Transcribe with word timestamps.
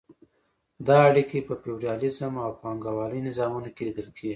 دا 0.87 0.97
اړیکې 1.09 1.39
په 1.47 1.53
فیوډالیزم 1.61 2.33
او 2.45 2.51
پانګوالۍ 2.61 3.19
نظامونو 3.27 3.69
کې 3.75 3.81
لیدل 3.87 4.07
کیږي. 4.17 4.29